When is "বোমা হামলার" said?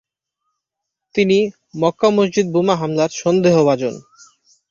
2.53-3.11